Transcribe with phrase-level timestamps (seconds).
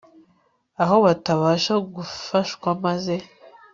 [0.83, 3.15] aho batabasha gufashwa maze